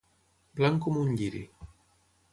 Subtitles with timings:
[0.59, 1.43] Blanc com un lliri.